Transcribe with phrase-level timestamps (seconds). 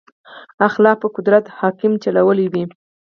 [0.67, 2.63] اخلاق پر قدرت حکم چلولی وي.